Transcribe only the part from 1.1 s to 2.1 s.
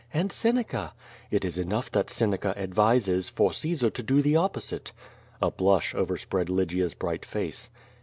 "It is enough that